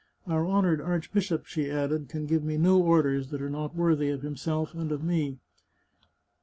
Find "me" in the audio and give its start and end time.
2.43-2.57, 5.03-5.37